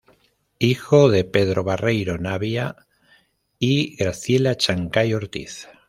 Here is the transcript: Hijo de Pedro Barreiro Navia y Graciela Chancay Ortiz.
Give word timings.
Hijo 0.57 1.09
de 1.11 1.25
Pedro 1.25 1.63
Barreiro 1.63 2.17
Navia 2.17 2.75
y 3.59 3.95
Graciela 3.97 4.57
Chancay 4.57 5.13
Ortiz. 5.13 5.67